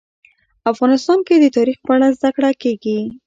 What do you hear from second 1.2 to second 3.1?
کې د تاریخ په اړه زده کړه کېږي.